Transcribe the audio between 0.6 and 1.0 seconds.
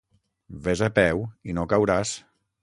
Ves a